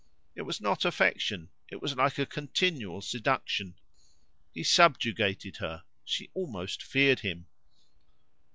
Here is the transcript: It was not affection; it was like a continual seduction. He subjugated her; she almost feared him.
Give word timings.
It 0.33 0.41
was 0.41 0.59
not 0.59 0.83
affection; 0.83 1.49
it 1.69 1.79
was 1.79 1.95
like 1.95 2.17
a 2.17 2.25
continual 2.25 3.01
seduction. 3.03 3.75
He 4.51 4.63
subjugated 4.63 5.57
her; 5.57 5.83
she 6.03 6.31
almost 6.33 6.81
feared 6.81 7.19
him. 7.19 7.45